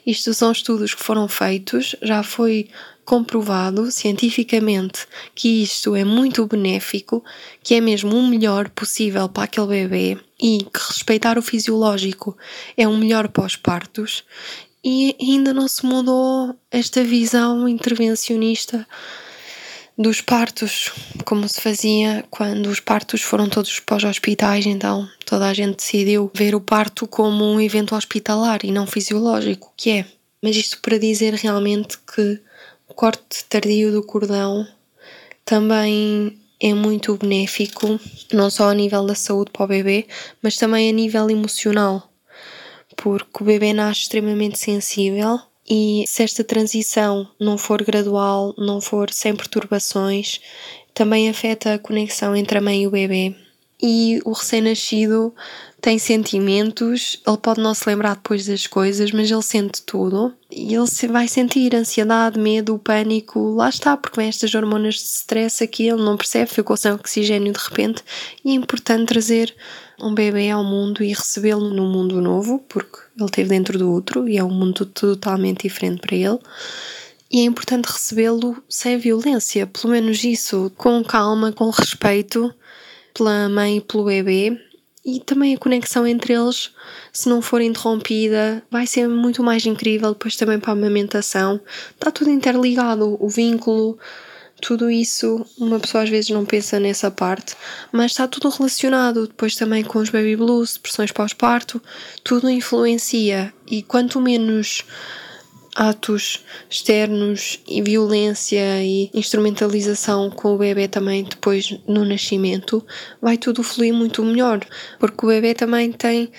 Isto 0.07 0.33
são 0.33 0.53
estudos 0.53 0.95
que 0.95 1.03
foram 1.03 1.27
feitos, 1.29 1.97
já 2.01 2.23
foi 2.23 2.69
comprovado 3.05 3.91
cientificamente 3.91 5.07
que 5.35 5.63
isto 5.63 5.97
é 5.97 6.05
muito 6.05 6.47
benéfico, 6.47 7.25
que 7.63 7.75
é 7.75 7.81
mesmo 7.81 8.15
o 8.15 8.27
melhor 8.27 8.69
possível 8.69 9.29
para 9.29 9.45
aquele 9.45 9.67
bebê 9.67 10.19
e 10.39 10.59
que 10.59 10.79
respeitar 10.79 11.39
o 11.39 11.43
fisiológico 11.43 12.37
é 12.77 12.87
o 12.87 12.97
melhor 12.97 13.29
pós-partos. 13.29 14.25
E 14.85 15.17
ainda 15.21 15.53
não 15.53 15.67
se 15.67 15.85
mudou 15.85 16.55
esta 16.71 17.03
visão 17.03 17.69
intervencionista 17.69 18.87
dos 19.99 20.21
partos, 20.21 20.93
como 21.25 21.49
se 21.49 21.61
fazia 21.61 22.25
quando 22.31 22.69
os 22.69 22.79
partos 22.79 23.21
foram 23.21 23.49
todos 23.49 23.81
para 23.81 23.97
os 23.97 24.05
hospitais, 24.05 24.65
então 24.65 25.09
toda 25.27 25.49
a 25.49 25.53
gente 25.53 25.79
decidiu 25.79 26.31
ver 26.33 26.55
o 26.55 26.61
parto 26.61 27.09
como 27.09 27.45
um 27.45 27.61
evento 27.61 27.97
hospitalar 27.97 28.61
e 28.63 28.71
não 28.71 28.87
fisiológico, 28.87 29.73
que 29.77 29.91
é. 29.91 30.07
Mas 30.41 30.55
isto 30.55 30.79
para 30.81 30.99
dizer 30.99 31.35
realmente 31.35 31.99
que 31.99 32.41
o 32.89 32.95
corte 32.95 33.45
tardio 33.49 33.91
do 33.91 34.05
cordão 34.05 34.65
também 35.45 36.39
é 36.61 36.73
muito 36.73 37.17
benéfico, 37.17 37.99
não 38.33 38.51
só 38.51 38.71
a 38.71 38.75
nível 38.75 39.05
da 39.05 39.17
saúde 39.17 39.51
para 39.53 39.65
o 39.65 39.69
bebê, 39.69 40.07
mas 40.41 40.57
também 40.57 40.89
a 40.89 40.93
nível 40.93 41.29
emocional, 41.29 42.08
porque 43.01 43.43
o 43.43 43.47
bebê 43.47 43.73
nasce 43.73 44.03
extremamente 44.03 44.59
sensível 44.59 45.41
e 45.71 46.05
se 46.07 46.23
esta 46.23 46.43
transição 46.43 47.29
não 47.39 47.57
for 47.57 47.83
gradual, 47.85 48.55
não 48.59 48.81
for 48.81 49.13
sem 49.13 49.37
perturbações, 49.37 50.41
também 50.93 51.29
afeta 51.29 51.75
a 51.75 51.79
conexão 51.79 52.35
entre 52.35 52.59
a 52.59 52.61
mãe 52.61 52.83
e 52.83 52.87
o 52.87 52.91
bebê. 52.91 53.37
E 53.81 54.21
o 54.25 54.33
recém-nascido 54.33 55.33
tem 55.81 55.97
sentimentos, 55.97 57.23
ele 57.25 57.37
pode 57.37 57.61
não 57.61 57.73
se 57.73 57.89
lembrar 57.89 58.17
depois 58.17 58.47
das 58.47 58.67
coisas, 58.67 59.13
mas 59.13 59.31
ele 59.31 59.43
sente 59.43 59.83
tudo. 59.83 60.35
E 60.51 60.75
ele 60.75 61.13
vai 61.13 61.29
sentir 61.29 61.77
ansiedade, 61.77 62.41
medo, 62.41 62.77
pânico, 62.81 63.55
lá 63.55 63.69
está, 63.69 63.97
porque 63.97 64.17
vem 64.19 64.29
estas 64.29 64.53
hormonas 64.53 64.97
de 64.97 65.03
stress 65.03 65.63
aqui, 65.63 65.87
ele 65.87 66.03
não 66.03 66.17
percebe, 66.17 66.51
ficou 66.51 66.77
sem 66.77 66.91
oxigênio 66.91 67.53
de 67.53 67.61
repente. 67.61 68.03
E 68.45 68.51
é 68.51 68.55
importante 68.55 69.07
trazer 69.07 69.55
um 70.01 70.15
bebê 70.15 70.51
ao 70.51 70.63
mundo 70.63 71.03
e 71.03 71.09
recebê-lo 71.09 71.71
num 71.71 71.91
mundo 71.91 72.21
novo, 72.21 72.61
porque 72.69 72.99
ele 73.17 73.27
esteve 73.27 73.49
dentro 73.49 73.79
do 73.79 73.91
outro 73.91 74.29
e 74.29 74.39
é 74.39 74.45
um 74.45 74.51
mundo 74.51 74.87
totalmente 74.87 75.63
diferente 75.63 76.01
para 76.01 76.17
ele. 76.17 76.39
E 77.31 77.41
é 77.41 77.45
importante 77.45 77.87
recebê-lo 77.87 78.63
sem 78.69 78.97
violência, 78.97 79.67
pelo 79.67 79.93
menos 79.93 80.25
isso, 80.25 80.73
com 80.77 81.05
calma, 81.05 81.53
com 81.53 81.69
respeito 81.69 82.55
pela 83.13 83.49
mãe 83.49 83.79
e 83.79 83.81
pelo 83.81 84.05
bebê. 84.05 84.59
E 85.05 85.21
também 85.21 85.55
a 85.55 85.59
conexão 85.59 86.07
entre 86.07 86.35
eles, 86.35 86.71
se 87.13 87.29
não 87.29 87.41
for 87.41 87.61
interrompida, 87.61 88.63
vai 88.71 88.87
ser 88.87 89.09
muito 89.09 89.43
mais 89.43 89.65
incrível 89.65 90.13
depois 90.13 90.37
também 90.37 90.59
para 90.59 90.71
a 90.71 90.73
amamentação. 90.73 91.61
Está 91.91 92.11
tudo 92.11 92.31
interligado, 92.31 93.17
o 93.21 93.29
vínculo, 93.29 93.99
tudo 94.61 94.91
isso 94.91 95.45
uma 95.59 95.79
pessoa 95.79 96.05
às 96.05 96.11
vezes 96.11 96.31
não 96.31 96.45
pensa 96.45 96.81
nessa 96.81 97.11
parte, 97.11 97.55
mas 97.93 98.13
está 98.13 98.27
tudo 98.27 98.49
relacionado 98.49 99.27
depois 99.27 99.55
também 99.55 99.85
com 99.85 99.99
os 99.99 100.11
baby 100.11 100.37
blues, 100.37 100.75
depressões 100.75 101.13
pós-parto, 101.13 101.81
tudo 102.25 102.51
influencia. 102.51 103.53
E 103.67 103.83
quanto 103.83 104.21
menos 104.21 104.85
atos 105.75 106.45
externos 106.69 107.61
e 107.67 107.81
violência 107.81 108.83
e 108.83 109.11
instrumentalização 109.15 110.29
com 110.29 110.55
o 110.55 110.59
bebê 110.59 110.89
também 110.89 111.23
depois 111.23 111.79
no 111.87 112.05
nascimento, 112.05 112.85
vai 113.23 113.39
tudo 113.39 113.63
fluir 113.63 113.95
muito 113.95 114.25
melhor, 114.25 114.61
porque 114.99 115.25
o 115.25 115.29
bebê 115.29 115.55
também 115.55 115.93
tem 115.93 116.33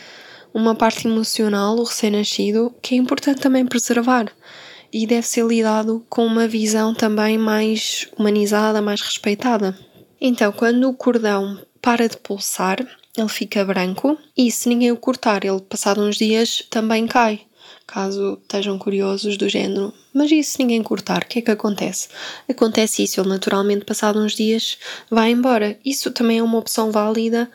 uma 0.54 0.76
parte 0.76 1.08
emocional, 1.08 1.78
o 1.78 1.84
recém-nascido, 1.84 2.74
que 2.82 2.96
é 2.96 2.98
importante 2.98 3.40
também 3.40 3.66
preservar 3.66 4.30
e 4.92 5.06
deve 5.06 5.26
ser 5.26 5.46
lidado 5.46 6.06
com 6.10 6.26
uma 6.26 6.48
visão 6.48 6.94
também 6.94 7.38
mais 7.38 8.08
humanizada, 8.18 8.82
mais 8.82 9.02
respeitada. 9.02 9.78
Então, 10.20 10.52
quando 10.52 10.90
o 10.90 10.94
cordão 10.94 11.60
para 11.82 12.08
de 12.08 12.18
pulsar, 12.18 12.86
ele 13.18 13.30
fica 13.30 13.64
branco 13.64 14.18
e 14.38 14.52
se 14.52 14.70
ninguém 14.70 14.92
o 14.92 14.98
cortar, 14.98 15.44
ele 15.46 15.62
passado 15.62 16.02
uns 16.02 16.18
dias 16.18 16.64
também 16.70 17.08
cai. 17.08 17.42
Caso 17.86 18.38
estejam 18.42 18.78
curiosos 18.78 19.36
do 19.36 19.50
género, 19.50 19.92
mas 20.14 20.32
e 20.32 20.44
se 20.44 20.60
ninguém 20.60 20.84
cortar, 20.84 21.24
o 21.24 21.26
que 21.26 21.40
é 21.40 21.42
que 21.42 21.50
acontece? 21.50 22.08
Acontece 22.48 23.04
isso, 23.04 23.20
ele 23.20 23.30
naturalmente, 23.30 23.84
passado 23.84 24.20
uns 24.20 24.34
dias, 24.36 24.78
vai 25.10 25.32
embora. 25.32 25.76
Isso 25.84 26.12
também 26.12 26.38
é 26.38 26.44
uma 26.44 26.60
opção 26.60 26.92
válida, 26.92 27.50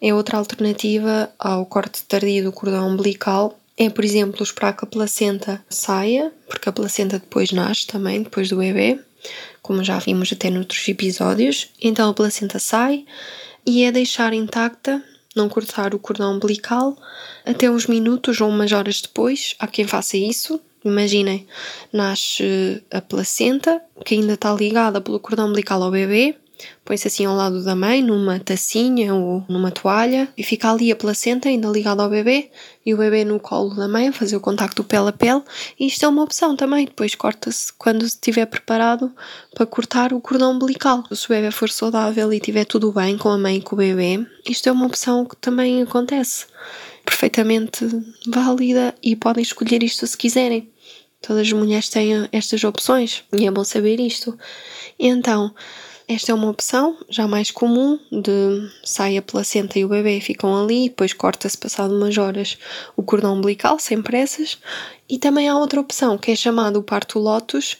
é 0.00 0.14
outra 0.14 0.38
alternativa 0.38 1.28
ao 1.36 1.66
corte 1.66 2.04
tardio 2.04 2.44
do 2.44 2.52
cordão 2.52 2.88
umbilical 2.88 3.58
é, 3.80 3.88
por 3.88 4.04
exemplo, 4.04 4.42
esperar 4.42 4.76
que 4.76 4.84
a 4.84 4.86
placenta 4.86 5.64
saia, 5.66 6.30
porque 6.46 6.68
a 6.68 6.72
placenta 6.72 7.18
depois 7.18 7.50
nasce 7.50 7.86
também, 7.86 8.22
depois 8.22 8.50
do 8.50 8.58
bebê, 8.58 9.00
como 9.62 9.82
já 9.82 9.98
vimos 9.98 10.30
até 10.30 10.50
noutros 10.50 10.86
episódios. 10.86 11.70
Então 11.80 12.10
a 12.10 12.12
placenta 12.12 12.58
sai 12.58 13.06
e 13.64 13.82
é 13.84 13.90
deixar 13.90 14.34
intacta, 14.34 15.02
não 15.34 15.48
cortar 15.48 15.94
o 15.94 15.98
cordão 15.98 16.34
umbilical, 16.34 16.94
até 17.42 17.70
uns 17.70 17.86
minutos 17.86 18.38
ou 18.42 18.50
umas 18.50 18.70
horas 18.70 19.00
depois. 19.00 19.54
Há 19.58 19.66
quem 19.66 19.86
faça 19.86 20.18
isso. 20.18 20.60
Imaginem, 20.84 21.46
nasce 21.90 22.82
a 22.90 23.00
placenta, 23.00 23.80
que 24.04 24.14
ainda 24.14 24.34
está 24.34 24.52
ligada 24.52 25.00
pelo 25.00 25.18
cordão 25.18 25.46
umbilical 25.46 25.82
ao 25.82 25.90
bebê, 25.90 26.36
põe-se 26.84 27.08
assim 27.08 27.24
ao 27.24 27.36
lado 27.36 27.62
da 27.62 27.74
mãe, 27.74 28.02
numa 28.02 28.38
tacinha 28.38 29.14
ou 29.14 29.44
numa 29.48 29.70
toalha, 29.70 30.28
e 30.36 30.42
fica 30.42 30.70
ali 30.70 30.90
a 30.90 30.96
placenta 30.96 31.48
ainda 31.48 31.68
ligada 31.68 32.02
ao 32.02 32.10
bebê 32.10 32.50
e 32.84 32.94
o 32.94 32.96
bebê 32.96 33.24
no 33.24 33.38
colo 33.38 33.74
da 33.74 33.86
mãe 33.86 34.10
fazer 34.12 34.36
o 34.36 34.40
contacto 34.40 34.82
pele 34.82 35.08
a 35.08 35.12
pele. 35.12 35.42
Isto 35.78 36.04
é 36.04 36.08
uma 36.08 36.22
opção 36.22 36.56
também. 36.56 36.86
Depois 36.86 37.14
corta-se 37.14 37.72
quando 37.74 38.04
estiver 38.04 38.46
preparado 38.46 39.12
para 39.54 39.66
cortar 39.66 40.12
o 40.12 40.20
cordão 40.20 40.52
umbilical. 40.52 41.04
Se 41.12 41.26
o 41.26 41.28
bebê 41.28 41.50
for 41.50 41.70
saudável 41.70 42.32
e 42.32 42.36
estiver 42.36 42.64
tudo 42.64 42.92
bem 42.92 43.16
com 43.16 43.28
a 43.28 43.38
mãe 43.38 43.56
e 43.56 43.62
com 43.62 43.74
o 43.74 43.78
bebê, 43.78 44.26
isto 44.48 44.68
é 44.68 44.72
uma 44.72 44.86
opção 44.86 45.24
que 45.24 45.36
também 45.36 45.82
acontece. 45.82 46.46
Perfeitamente 47.04 47.86
válida 48.26 48.94
e 49.02 49.14
podem 49.16 49.42
escolher 49.42 49.82
isto 49.82 50.06
se 50.06 50.16
quiserem. 50.16 50.70
Todas 51.20 51.46
as 51.46 51.52
mulheres 51.52 51.88
têm 51.88 52.28
estas 52.32 52.64
opções 52.64 53.22
e 53.32 53.46
é 53.46 53.50
bom 53.50 53.62
saber 53.62 54.00
isto. 54.00 54.38
Então, 54.98 55.54
esta 56.12 56.32
é 56.32 56.34
uma 56.34 56.50
opção 56.50 56.96
já 57.08 57.28
mais 57.28 57.52
comum 57.52 57.96
de 58.10 58.68
sai 58.82 59.16
a 59.16 59.22
placenta 59.22 59.78
e 59.78 59.84
o 59.84 59.88
bebê 59.88 60.20
ficam 60.20 60.60
ali, 60.60 60.88
depois 60.88 61.12
corta-se 61.12 61.56
passado 61.56 61.94
umas 61.94 62.18
horas 62.18 62.58
o 62.96 63.02
cordão 63.02 63.34
umbilical 63.34 63.78
sem 63.78 64.02
pressas. 64.02 64.58
E 65.08 65.18
também 65.18 65.48
há 65.48 65.56
outra 65.56 65.80
opção 65.80 66.18
que 66.18 66.32
é 66.32 66.34
chamado 66.34 66.80
o 66.80 66.82
parto 66.82 67.20
lotus, 67.20 67.76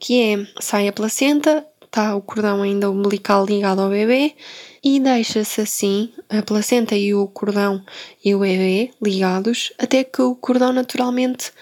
que 0.00 0.20
é 0.20 0.46
sai 0.60 0.88
a 0.88 0.92
placenta, 0.92 1.64
está 1.84 2.16
o 2.16 2.20
cordão 2.20 2.62
ainda 2.62 2.90
umbilical 2.90 3.46
ligado 3.46 3.80
ao 3.80 3.90
bebê 3.90 4.34
e 4.82 4.98
deixa-se 4.98 5.60
assim 5.60 6.12
a 6.28 6.42
placenta 6.42 6.96
e 6.96 7.14
o 7.14 7.28
cordão 7.28 7.80
e 8.24 8.34
o 8.34 8.40
bebê 8.40 8.90
ligados 9.00 9.72
até 9.78 10.02
que 10.02 10.20
o 10.20 10.34
cordão 10.34 10.72
naturalmente 10.72 11.52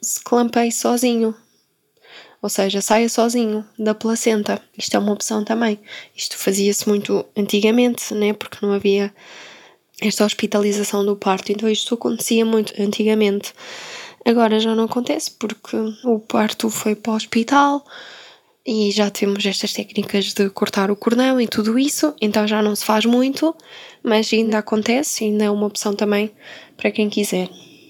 se 0.00 0.24
clampeie 0.24 0.72
sozinho, 0.72 1.34
ou 2.46 2.50
seja, 2.50 2.80
saia 2.80 3.08
sozinho 3.08 3.64
da 3.76 3.92
placenta. 3.92 4.62
Isto 4.78 4.96
é 4.96 5.00
uma 5.00 5.12
opção 5.12 5.44
também. 5.44 5.80
Isto 6.16 6.38
fazia-se 6.38 6.88
muito 6.88 7.26
antigamente, 7.36 8.14
né? 8.14 8.32
Porque 8.32 8.64
não 8.64 8.72
havia 8.72 9.12
esta 10.00 10.24
hospitalização 10.24 11.04
do 11.04 11.16
parto, 11.16 11.50
então 11.50 11.68
isto 11.68 11.94
acontecia 11.94 12.44
muito 12.44 12.72
antigamente. 12.80 13.52
Agora 14.24 14.60
já 14.60 14.76
não 14.76 14.84
acontece 14.84 15.32
porque 15.32 15.76
o 16.04 16.20
parto 16.20 16.70
foi 16.70 16.94
para 16.94 17.14
o 17.14 17.16
hospital 17.16 17.84
e 18.64 18.92
já 18.92 19.10
temos 19.10 19.44
estas 19.44 19.72
técnicas 19.72 20.32
de 20.32 20.48
cortar 20.50 20.88
o 20.88 20.94
cordão 20.94 21.40
e 21.40 21.48
tudo 21.48 21.76
isso, 21.76 22.14
então 22.20 22.46
já 22.46 22.62
não 22.62 22.76
se 22.76 22.84
faz 22.84 23.04
muito, 23.04 23.56
mas 24.04 24.32
ainda 24.32 24.58
acontece, 24.58 25.24
ainda 25.24 25.46
é 25.46 25.50
uma 25.50 25.66
opção 25.66 25.96
também 25.96 26.30
para 26.76 26.92
quem 26.92 27.10
quiser. 27.10 27.48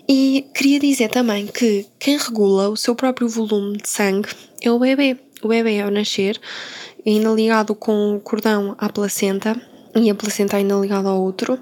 E 0.08 0.48
queria 0.54 0.78
dizer 0.78 1.08
também 1.08 1.46
que 1.46 1.84
quem 1.98 2.16
regula 2.16 2.68
o 2.68 2.76
seu 2.76 2.94
próprio 2.94 3.28
volume 3.28 3.76
de 3.78 3.88
sangue 3.88 4.28
é 4.62 4.70
o 4.70 4.78
bebê. 4.78 5.18
O 5.42 5.48
bebê 5.48 5.80
ao 5.80 5.90
nascer, 5.90 6.40
ainda 7.04 7.30
ligado 7.30 7.74
com 7.74 8.16
o 8.16 8.20
cordão 8.20 8.74
à 8.78 8.88
placenta, 8.88 9.60
e 9.94 10.08
a 10.08 10.14
placenta 10.14 10.56
ainda 10.56 10.76
ligada 10.76 11.08
ao 11.08 11.20
outro, 11.20 11.58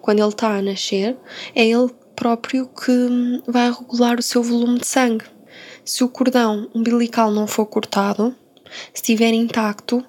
quando 0.00 0.18
ele 0.18 0.28
está 0.28 0.56
a 0.56 0.62
nascer, 0.62 1.16
é 1.54 1.66
ele 1.66 1.90
próprio 2.16 2.66
que 2.66 3.42
vai 3.46 3.70
regular 3.70 4.18
o 4.18 4.22
seu 4.22 4.42
volume 4.42 4.80
de 4.80 4.86
sangue. 4.86 5.24
Se 5.84 6.02
o 6.02 6.08
cordão 6.08 6.68
umbilical 6.74 7.30
não 7.30 7.46
for 7.46 7.66
cortado, 7.66 8.34
estiver 8.92 9.32
intacto 9.32 10.04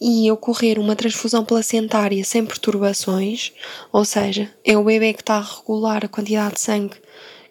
e 0.00 0.30
ocorrer 0.30 0.78
uma 0.78 0.96
transfusão 0.96 1.44
placentária 1.44 2.24
sem 2.24 2.44
perturbações, 2.44 3.52
ou 3.92 4.04
seja, 4.04 4.50
é 4.64 4.76
o 4.76 4.84
bebê 4.84 5.12
que 5.12 5.22
está 5.22 5.36
a 5.36 5.40
regular 5.40 6.04
a 6.04 6.08
quantidade 6.08 6.54
de 6.54 6.60
sangue 6.60 6.96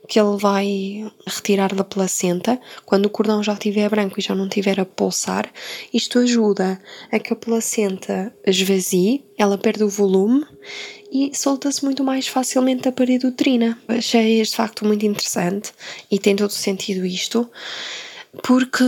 que 0.08 0.20
ele 0.20 0.38
vai 0.38 1.12
retirar 1.26 1.74
da 1.74 1.84
placenta, 1.84 2.60
quando 2.86 3.06
o 3.06 3.10
cordão 3.10 3.42
já 3.42 3.54
estiver 3.54 3.90
branco 3.90 4.20
e 4.20 4.24
já 4.24 4.36
não 4.36 4.48
estiver 4.48 4.80
a 4.80 4.86
pulsar, 4.86 5.50
isto 5.94 6.20
ajuda 6.20 6.80
a 7.12 7.20
que 7.20 7.34
a 7.34 7.36
placenta 7.36 8.34
esvazie, 8.46 9.24
ela 9.38 9.58
perde 9.58 9.84
o 9.84 9.90
volume 9.90 10.46
e 11.12 11.32
solta-se 11.34 11.84
muito 11.86 12.04
mais 12.04 12.28
facilmente 12.28 12.88
a 12.88 12.92
parede 12.92 13.28
uterina. 13.28 13.80
Achei 13.88 14.42
este 14.42 14.56
facto 14.56 14.86
muito 14.86 15.06
interessante 15.06 15.72
e 16.12 16.20
tem 16.20 16.36
todo 16.36 16.52
sentido 16.52 17.06
isto, 17.06 17.50
porque 18.42 18.84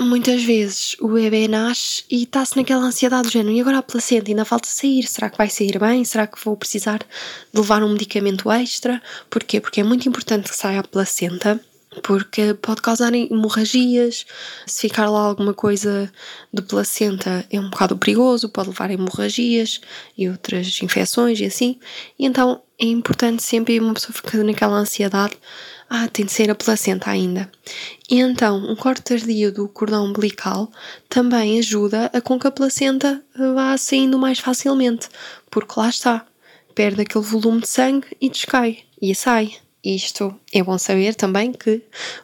muitas 0.00 0.42
vezes 0.42 0.96
o 1.00 1.08
bebê 1.08 1.48
nasce 1.48 2.04
e 2.10 2.24
está-se 2.24 2.56
naquela 2.56 2.84
ansiedade 2.84 3.28
do 3.28 3.32
género, 3.32 3.56
e 3.56 3.60
agora 3.60 3.78
a 3.78 3.82
placenta 3.82 4.30
ainda 4.30 4.44
falta 4.44 4.68
sair, 4.68 5.06
será 5.06 5.30
que 5.30 5.38
vai 5.38 5.48
sair 5.48 5.78
bem? 5.78 6.04
Será 6.04 6.26
que 6.26 6.42
vou 6.44 6.56
precisar 6.56 6.98
de 6.98 7.60
levar 7.60 7.82
um 7.82 7.92
medicamento 7.92 8.50
extra? 8.50 9.02
Porquê? 9.30 9.60
Porque 9.60 9.80
é 9.80 9.84
muito 9.84 10.08
importante 10.08 10.50
que 10.50 10.56
saia 10.56 10.80
a 10.80 10.84
placenta, 10.84 11.60
porque 12.02 12.54
pode 12.54 12.82
causar 12.82 13.14
hemorragias, 13.14 14.26
se 14.66 14.88
ficar 14.88 15.08
lá 15.08 15.20
alguma 15.20 15.54
coisa 15.54 16.12
de 16.52 16.62
placenta 16.62 17.44
é 17.50 17.58
um 17.58 17.70
bocado 17.70 17.96
perigoso, 17.96 18.48
pode 18.48 18.68
levar 18.68 18.90
a 18.90 18.94
hemorragias 18.94 19.80
e 20.16 20.28
outras 20.28 20.80
infecções 20.82 21.40
e 21.40 21.44
assim, 21.44 21.78
e 22.18 22.26
então 22.26 22.62
é 22.78 22.86
importante 22.86 23.42
sempre 23.42 23.80
uma 23.80 23.94
pessoa 23.94 24.12
ficar 24.12 24.38
naquela 24.38 24.76
ansiedade 24.76 25.36
ah, 25.88 26.08
tem 26.08 26.26
de 26.26 26.32
ser 26.32 26.50
a 26.50 26.54
placenta 26.54 27.10
ainda. 27.10 27.50
E 28.10 28.18
então, 28.18 28.56
um 28.56 28.74
corte 28.74 29.02
tardio 29.02 29.52
do 29.52 29.68
cordão 29.68 30.04
umbilical 30.04 30.70
também 31.08 31.58
ajuda 31.58 32.10
a 32.12 32.20
com 32.20 32.38
que 32.38 32.46
a 32.46 32.50
placenta 32.50 33.22
vá 33.54 33.76
saindo 33.76 34.18
mais 34.18 34.38
facilmente, 34.38 35.08
porque 35.50 35.78
lá 35.78 35.88
está, 35.88 36.26
perde 36.74 37.02
aquele 37.02 37.24
volume 37.24 37.60
de 37.60 37.68
sangue 37.68 38.06
e 38.20 38.28
descai, 38.28 38.80
e 39.00 39.14
sai. 39.14 39.56
Isto 39.94 40.34
é 40.52 40.64
bom 40.64 40.76
saber 40.76 41.14
também 41.14 41.52
que 41.52 41.80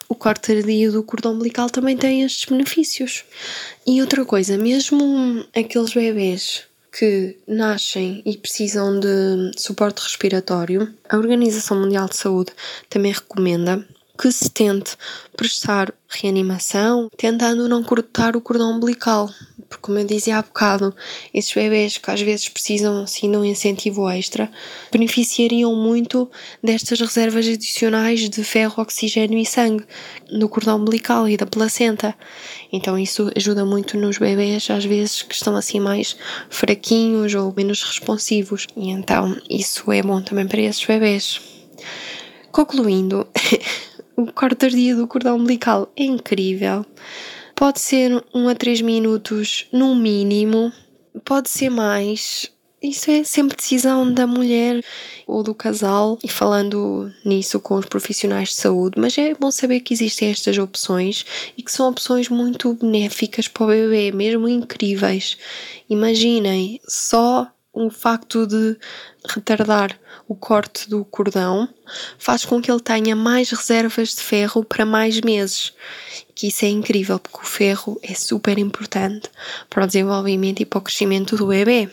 o 0.09 0.15
corte 0.15 0.53
tardio 0.53 0.91
do 0.91 1.01
cordão 1.01 1.31
umbilical 1.31 1.69
também 1.69 1.95
tem 1.95 2.23
estes 2.23 2.43
benefícios. 2.43 3.23
E 3.87 4.01
outra 4.01 4.25
coisa, 4.25 4.57
mesmo 4.57 5.45
aqueles 5.55 5.93
bebês 5.93 6.65
que 6.91 7.37
nascem 7.47 8.21
e 8.25 8.37
precisam 8.37 8.99
de 8.99 9.51
suporte 9.55 10.03
respiratório, 10.03 10.93
a 11.07 11.15
Organização 11.15 11.79
Mundial 11.79 12.09
de 12.09 12.17
Saúde 12.17 12.51
também 12.89 13.13
recomenda 13.13 13.87
que 14.17 14.31
se 14.31 14.49
tente 14.49 14.95
prestar 15.35 15.93
reanimação, 16.07 17.09
tentando 17.17 17.67
não 17.67 17.83
cortar 17.83 18.35
o 18.35 18.41
cordão 18.41 18.71
umbilical, 18.71 19.29
porque 19.67 19.81
como 19.81 19.97
eu 19.97 20.05
dizia 20.05 20.37
há 20.37 20.41
bocado, 20.41 20.95
esses 21.33 21.51
bebês 21.51 21.97
que 21.97 22.11
às 22.11 22.21
vezes 22.21 22.47
precisam 22.47 23.03
assim 23.03 23.31
de 23.31 23.37
um 23.37 23.43
incentivo 23.43 24.07
extra, 24.09 24.51
beneficiariam 24.91 25.75
muito 25.75 26.29
destas 26.61 26.99
reservas 26.99 27.47
adicionais 27.47 28.29
de 28.29 28.43
ferro, 28.43 28.81
oxigênio 28.81 29.39
e 29.39 29.45
sangue 29.45 29.83
no 30.31 30.47
cordão 30.47 30.77
umbilical 30.77 31.27
e 31.27 31.35
da 31.35 31.47
placenta. 31.47 32.15
Então 32.71 32.97
isso 32.97 33.31
ajuda 33.35 33.65
muito 33.65 33.97
nos 33.97 34.19
bebês, 34.19 34.69
às 34.69 34.85
vezes 34.85 35.23
que 35.23 35.33
estão 35.33 35.55
assim 35.55 35.79
mais 35.79 36.15
fraquinhos 36.49 37.33
ou 37.33 37.51
menos 37.55 37.81
responsivos. 37.81 38.67
E 38.77 38.89
então 38.91 39.35
isso 39.49 39.91
é 39.91 40.03
bom 40.03 40.21
também 40.21 40.47
para 40.47 40.61
esses 40.61 40.85
bebês. 40.85 41.41
Concluindo, 42.51 43.27
o 44.15 44.31
corte 44.31 44.55
tardio 44.55 44.97
do 44.97 45.07
cordão 45.07 45.37
umbilical 45.37 45.91
é 45.95 46.03
incrível. 46.03 46.85
Pode 47.55 47.79
ser 47.79 48.23
um 48.33 48.47
a 48.47 48.55
três 48.55 48.81
minutos 48.81 49.67
no 49.71 49.95
mínimo, 49.95 50.71
pode 51.23 51.49
ser 51.49 51.69
mais. 51.69 52.51
Isso 52.81 53.09
é 53.09 53.23
sempre 53.23 53.55
decisão 53.55 54.11
da 54.13 54.27
mulher 54.27 54.83
ou 55.25 55.41
do 55.41 55.55
casal, 55.55 56.19
e 56.21 56.27
falando 56.27 57.09
nisso 57.23 57.57
com 57.59 57.75
os 57.75 57.85
profissionais 57.85 58.49
de 58.49 58.55
saúde, 58.55 58.99
mas 58.99 59.17
é 59.17 59.33
bom 59.33 59.49
saber 59.51 59.79
que 59.79 59.93
existem 59.93 60.29
estas 60.29 60.57
opções 60.57 61.25
e 61.57 61.63
que 61.63 61.71
são 61.71 61.87
opções 61.87 62.27
muito 62.27 62.73
benéficas 62.73 63.47
para 63.47 63.63
o 63.63 63.67
bebê, 63.67 64.11
mesmo 64.11 64.49
incríveis. 64.49 65.37
Imaginem, 65.89 66.81
só 66.85 67.52
o 67.73 67.89
facto 67.89 68.45
de 68.45 68.77
retardar 69.27 69.99
o 70.27 70.35
corte 70.35 70.87
do 70.87 71.03
cordão 71.03 71.67
faz 72.19 72.45
com 72.45 72.61
que 72.61 72.71
ele 72.71 72.79
tenha 72.79 73.15
mais 73.15 73.49
reservas 73.49 74.09
de 74.09 74.21
ferro 74.21 74.63
para 74.63 74.85
mais 74.85 75.19
meses. 75.21 75.73
Que 76.35 76.47
isso 76.47 76.63
é 76.65 76.69
incrível, 76.69 77.19
porque 77.19 77.39
o 77.39 77.49
ferro 77.49 77.99
é 78.03 78.13
super 78.13 78.59
importante 78.59 79.27
para 79.69 79.83
o 79.83 79.87
desenvolvimento 79.87 80.61
e 80.61 80.65
para 80.65 80.79
o 80.79 80.81
crescimento 80.81 81.35
do 81.35 81.47
bebê. 81.47 81.89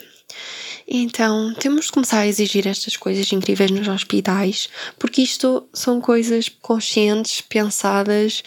Então, 0.87 1.55
temos 1.55 1.87
de 1.87 1.93
começar 1.93 2.21
a 2.21 2.27
exigir 2.27 2.67
estas 2.67 2.97
coisas 2.97 3.33
incríveis 3.33 3.71
nos 3.71 3.89
hospitais, 3.89 4.69
porque 4.99 5.23
isto 5.23 5.67
são 5.73 6.01
coisas 6.01 6.49
conscientes, 6.49 7.41
pensadas 7.41 8.43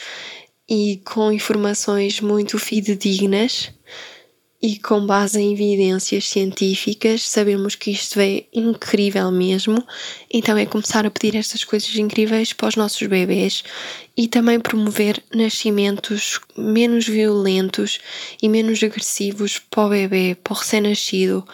e 0.69 1.01
com 1.05 1.31
informações 1.31 2.19
muito 2.19 2.59
fidedignas 2.59 3.71
e 4.63 4.79
com 4.79 5.05
base 5.05 5.41
em 5.41 5.51
evidências 5.51 6.29
científicas, 6.29 7.27
sabemos 7.27 7.75
que 7.75 7.91
isto 7.91 8.17
é 8.21 8.45
incrível 8.53 9.29
mesmo. 9.29 9.85
Então 10.31 10.57
é 10.57 10.65
começar 10.65 11.05
a 11.05 11.11
pedir 11.11 11.37
estas 11.37 11.65
coisas 11.65 11.93
incríveis 11.97 12.53
para 12.53 12.69
os 12.69 12.77
nossos 12.77 13.05
bebês 13.05 13.61
e 14.15 14.25
também 14.25 14.61
promover 14.61 15.21
nascimentos 15.35 16.39
menos 16.55 17.05
violentos 17.05 17.99
e 18.41 18.47
menos 18.47 18.81
agressivos 18.81 19.59
para 19.59 19.85
o 19.85 19.89
bebê, 19.89 20.37
para 20.41 20.53
o 20.53 20.55
recém-nascido, 20.55 21.45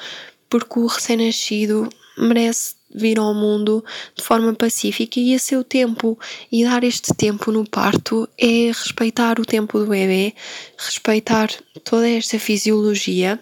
porque 0.48 0.78
o 0.78 0.86
recém-nascido 0.86 1.90
merece 2.16 2.76
vir 2.94 3.20
ao 3.20 3.34
mundo 3.34 3.84
de 4.16 4.24
forma 4.24 4.54
pacífica 4.54 5.20
e 5.20 5.36
a 5.36 5.40
seu 5.40 5.64
tempo. 5.64 6.18
E 6.52 6.64
dar 6.64 6.84
este 6.84 7.14
tempo 7.14 7.52
no 7.52 7.68
parto 7.68 8.28
é 8.38 8.68
respeitar 8.68 9.40
o 9.40 9.46
tempo 9.46 9.80
do 9.80 9.88
bebê, 9.88 10.34
respeitar 10.78 11.50
toda 11.84 12.10
esta 12.10 12.40
fisiologia. 12.40 13.40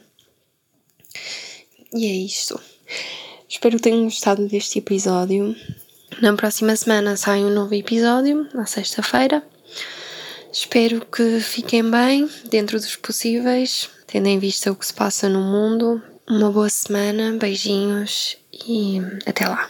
E 1.94 2.06
é 2.06 2.14
isto. 2.14 2.60
Espero 3.48 3.78
que 3.78 3.84
tenham 3.84 4.04
gostado 4.04 4.48
deste 4.48 4.80
episódio. 4.80 5.56
Na 6.22 6.34
próxima 6.34 6.76
semana 6.76 7.16
sai 7.16 7.44
um 7.44 7.50
novo 7.50 7.74
episódio, 7.74 8.48
na 8.54 8.66
sexta-feira. 8.66 9.44
Espero 10.52 11.06
que 11.06 11.40
fiquem 11.40 11.90
bem, 11.90 12.30
dentro 12.50 12.80
dos 12.80 12.96
possíveis, 12.96 13.90
tendo 14.08 14.28
em 14.28 14.40
vista 14.40 14.72
o 14.72 14.76
que 14.76 14.86
se 14.86 14.94
passa 14.94 15.30
no 15.30 15.42
mundo. 15.42 16.02
Uma 16.28 16.52
boa 16.52 16.70
semana, 16.70 17.38
beijinhos 17.38 18.38
e 18.65 19.02
até 19.26 19.48
lá. 19.48 19.70